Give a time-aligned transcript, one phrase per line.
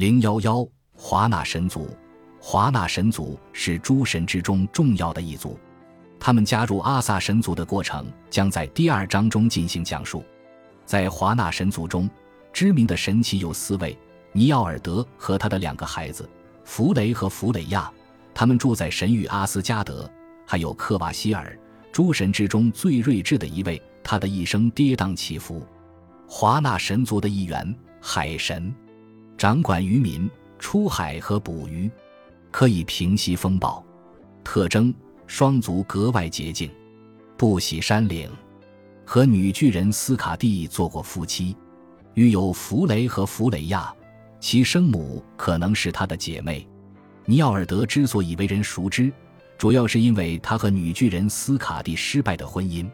[0.00, 1.86] 零幺幺，华纳神族。
[2.40, 5.58] 华纳神族是诸神之中重要的一族，
[6.18, 10.24] 他们加入阿萨神族的过程将在第二章中进行讲述。
[10.86, 12.08] 在华纳神族中，
[12.50, 13.94] 知名的神奇有四位：
[14.32, 16.26] 尼奥尔德和他的两个孩子
[16.64, 17.92] 弗雷和弗雷亚，
[18.32, 20.10] 他们住在神域阿斯加德；
[20.46, 21.54] 还有克瓦希尔，
[21.92, 25.62] 诸神之中最睿智的一位，他的一生跌宕起伏。
[26.26, 28.74] 华纳神族的一员，海神，
[29.40, 31.90] 掌管渔民出海和捕鱼，
[32.50, 33.82] 可以平息风暴。
[34.44, 34.92] 特征：
[35.26, 36.70] 双足格外洁净，
[37.38, 38.30] 不喜山岭。
[39.02, 41.56] 和女巨人斯卡蒂做过夫妻，
[42.12, 43.90] 育有弗雷和弗雷亚，
[44.40, 46.68] 其生母可能是他的姐妹。
[47.24, 49.10] 尼奥尔德之所以为人熟知，
[49.56, 52.86] 主要是因为他和女巨人斯卡蒂失败的婚姻。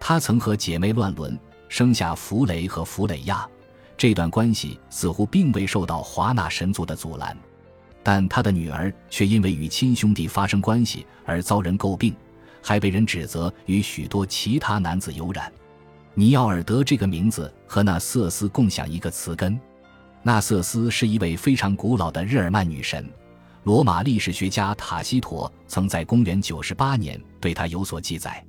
[0.00, 3.48] 他曾和姐妹乱伦，生下弗雷和弗雷亚。
[3.96, 7.36] 这段关系似乎并未受到华纳神族的阻拦，
[8.02, 12.14] 但他的女儿却因为与亲兄弟发生关系而遭人诟病。
[12.62, 15.52] 还被人指责与许多其他男子有染。
[16.14, 19.56] 尼奥尔德这个名字和纳瑟斯共享一个词根。
[20.24, 23.08] 纳瑟斯是一位非常古老的日耳曼女神。
[23.62, 28.44] 罗马历史学家塔西佗曾在公元98年对她有所记载。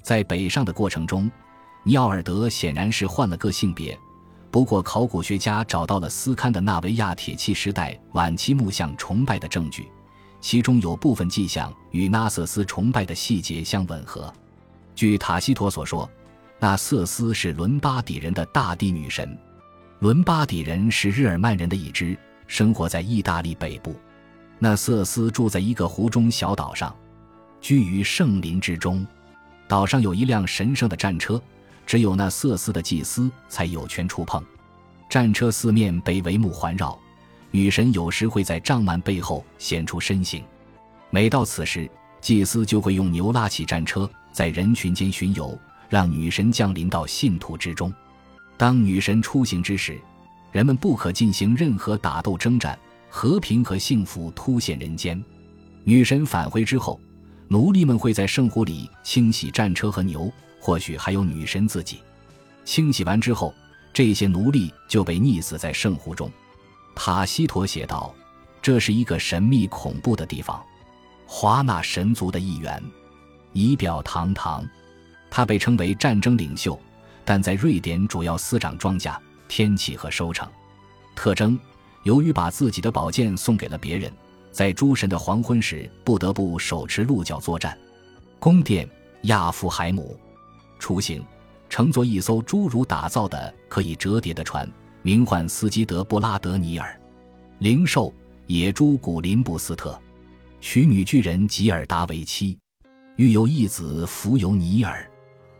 [0.00, 1.28] 在北上的过程中，
[1.82, 3.98] 尼奥尔德显然是换了个性别。
[4.50, 9.86] 不过，考古学家找到了斯堪的纳维亚铁器时代晚期木像崇拜的证据。
[10.40, 14.32] 其中有部分迹象与纳瑟斯崇拜的细节相吻合。
[14.94, 16.08] 据塔西佗所说，
[16.58, 19.36] 纳瑟斯是伦巴底人的大地女神。
[19.98, 23.94] 伦巴底人是日耳曼人的一支，生活在意大利北部。
[24.58, 26.94] 纳瑟斯住在一个湖中小岛上，
[27.60, 29.06] 居于圣林之中。
[29.68, 31.42] 岛上有一辆神圣的战车，
[31.86, 34.44] 只有那瑟斯的祭司才有权触碰。
[35.08, 36.98] 战车四面被帷幕环绕。
[37.52, 40.44] 女神有时会在帐幔背后显出身形，
[41.10, 41.88] 每到此时，
[42.20, 45.58] 祭司就会用牛拉起战车，在人群间巡游，
[45.88, 47.90] 让女神降临到信徒之中。
[48.58, 49.98] 当女神出行之时，
[50.50, 55.22] 人们不可进行任何打斗征战，和平和幸福突现人间。
[55.84, 57.00] 女神返回之后，
[57.48, 60.30] 奴隶们会在圣湖里清洗战车和牛，
[60.66, 62.00] 或许还有女神自己。
[62.64, 63.54] 清洗完之后，
[63.92, 66.28] 这些奴隶就被溺死在圣湖中。
[66.92, 68.12] 塔西佗写道
[68.60, 70.60] ：“这是一个神秘恐怖的地方，
[71.24, 72.82] 华纳神族的一员，
[73.52, 74.68] 仪表堂堂。
[75.30, 76.76] 他被称为战争领袖，
[77.24, 79.16] 但在瑞典主要司掌庄稼、
[79.46, 80.50] 天气和收成。
[81.14, 81.56] 特征：
[82.02, 84.12] 由于把自己的宝剑送给了别人，
[84.50, 87.78] 在诸神的黄昏时不得不手持鹿角作战。
[88.40, 88.90] 宫殿：
[89.22, 90.18] 亚夫海姆。
[90.78, 91.24] 出行：
[91.68, 94.68] 乘坐一艘侏儒打造的可以折叠的船。”
[95.02, 97.00] 名唤斯基德布拉德尼尔，
[97.60, 98.12] 灵兽
[98.48, 99.96] 野猪古林布斯特，
[100.60, 102.58] 娶女巨人吉尔达为妻，
[103.14, 105.08] 育有一子弗尤尼尔，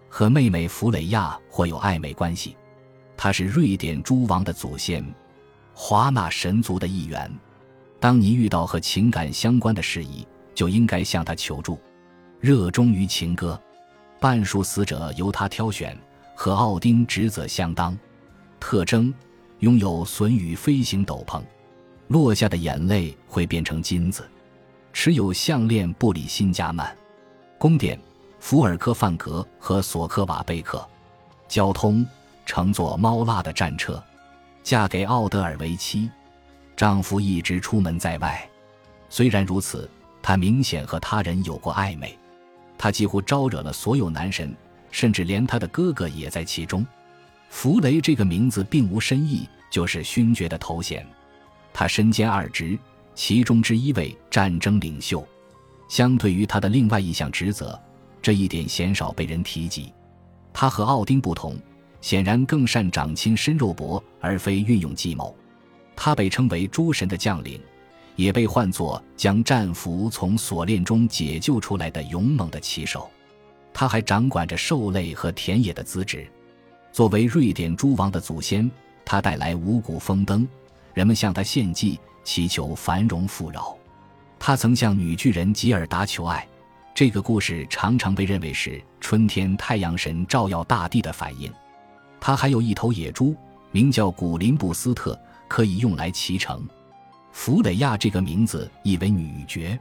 [0.09, 2.57] 和妹妹弗雷亚或有暧昧关系。
[3.17, 5.07] 他是瑞典诸王的祖先，
[5.73, 7.33] 华纳神族的一员。
[8.01, 11.79] 当你遇到和情感相关的事宜，就应该向他求助。
[12.41, 13.61] 热衷于情歌，
[14.21, 15.97] 半数死者由他挑选，
[16.35, 17.97] 和奥丁职责相当。
[18.59, 19.13] 特征。
[19.61, 21.41] 拥有隼羽飞行斗篷，
[22.09, 24.29] 落下的眼泪会变成金子。
[24.93, 26.95] 持有项链布里辛加曼，
[27.57, 27.99] 宫殿
[28.39, 30.87] 福尔科范格和索克瓦贝克，
[31.49, 32.07] 交通
[32.45, 34.03] 乘坐猫拉的战车，
[34.63, 36.11] 嫁给奥德尔为妻，
[36.77, 38.47] 丈夫一直出门在外。
[39.09, 39.91] 虽然如此，
[40.21, 42.15] 她明显和他人有过暧昧。
[42.79, 44.55] 他几乎招惹了所有男神，
[44.91, 46.87] 甚至连他的哥哥也在其中。
[47.49, 51.07] 弗雷这个名字并无深意，就是勋爵的头衔。
[51.73, 52.79] 他身兼二职，
[53.15, 55.27] 其中之一为战争领袖。
[55.89, 57.81] 相对于他的另外一项职责，
[58.21, 59.93] 这一点鲜少被人提及。
[60.53, 61.57] 他和奥丁不同，
[62.01, 65.37] 显然更擅长亲身肉搏，而非运用计谋。
[65.95, 67.61] 他被称为诸神的将领，
[68.17, 73.09] 也被唤作将战俘从锁链中解救出来的勇猛的骑手。
[73.73, 76.27] 他还掌管着兽类和田野的资质。
[76.93, 78.71] 作为瑞典诸王的祖先，
[79.05, 80.49] 他带来五谷丰登，
[80.95, 83.77] 人们向他献祭，祈求繁荣富饶。
[84.39, 86.49] 他曾向女巨人吉尔达求爱，
[86.95, 91.53] 这个故事常常被认为是春天太阳神照耀大地的反应。
[92.19, 93.37] 他还有一头野猪，
[93.73, 96.67] 名叫古林布斯特，可以用来骑乘。
[97.39, 99.79] 弗雷亚这个名字意为女爵，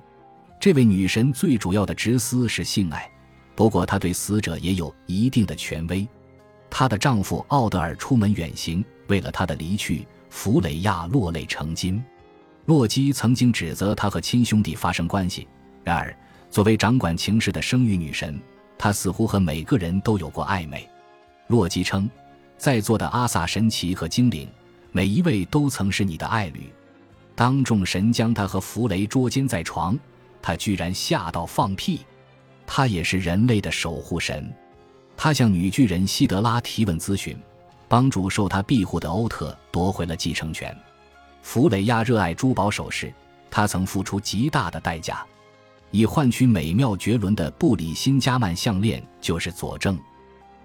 [0.60, 3.10] 这位女神最主要的职司是性爱，
[3.56, 6.06] 不过她对死者也有一定的权威。
[6.70, 12.04] 她的丈夫奥德尔出门远行，为了她的离去，弗雷亚落泪成金。
[12.66, 15.48] 洛基曾经指责他和亲兄弟发生关系，
[15.82, 16.16] 然而
[16.52, 18.38] 作为掌管情势的生育女神，
[18.78, 20.88] 她似乎和每个人都有过暧昧。
[21.48, 22.08] 洛基称，
[22.58, 24.46] 在座的阿萨神奇和精灵，
[24.92, 26.70] 每一位都曾是你的爱侣。
[27.36, 29.98] 当众神将他和弗雷捉奸在床，
[30.42, 32.00] 他居然吓到放屁。
[32.66, 34.52] 他也是人类的守护神。
[35.18, 37.38] 他向女巨人希德拉提问咨询，
[37.88, 40.76] 帮助受他庇护的欧特夺回了继承权。
[41.42, 43.14] 弗雷亚热爱珠宝首饰，
[43.52, 45.24] 他曾付出极大的代价，
[45.92, 50.00] 以换取美妙绝伦的布里辛加曼项链就是佐证。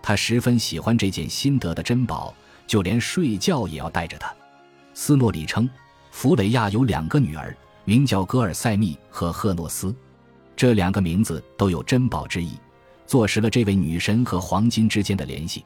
[0.00, 2.34] 他十分喜欢这件新得的珍宝，
[2.66, 4.32] 就连睡觉也要带着它。
[4.94, 5.69] 斯诺里称。
[6.10, 9.94] 弗雷亚有两个女儿，名叫戈尔塞密和赫诺斯，
[10.54, 12.58] 这两个名字都有珍宝之意，
[13.06, 15.64] 坐实了这位女神和黄金之间的联系。